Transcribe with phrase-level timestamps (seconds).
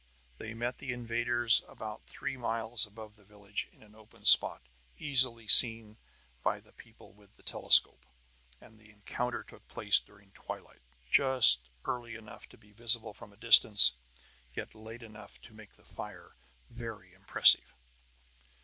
[0.39, 4.63] They met the invaders about three miles above the village, in an open spot
[4.97, 5.97] easily seen
[6.41, 8.03] by the people with the telescope.
[8.59, 13.37] And the encounter took place during twilight, just early enough to be visible from a
[13.37, 13.93] distance,
[14.55, 16.35] yet late enough to make the fire
[16.71, 17.75] very impressive.